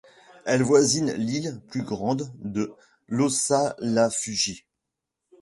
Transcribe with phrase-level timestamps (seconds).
[0.47, 2.73] Elle voisine l'île plus grande de
[3.07, 4.65] Lhossalafushi.